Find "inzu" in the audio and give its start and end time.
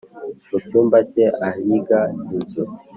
2.33-2.63